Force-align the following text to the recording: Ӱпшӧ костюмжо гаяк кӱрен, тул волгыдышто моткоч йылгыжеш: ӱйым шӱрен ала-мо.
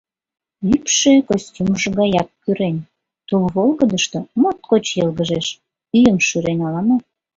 Ӱпшӧ 0.73 1.13
костюмжо 1.27 1.89
гаяк 1.99 2.29
кӱрен, 2.43 2.77
тул 3.27 3.43
волгыдышто 3.55 4.19
моткоч 4.41 4.85
йылгыжеш: 4.97 5.47
ӱйым 5.97 6.17
шӱрен 6.27 6.59
ала-мо. 6.67 6.97